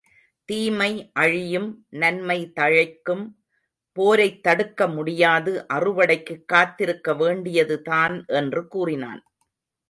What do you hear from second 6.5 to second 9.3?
காத்திருக்க வேண்டியது தான் என்று கூறினான்.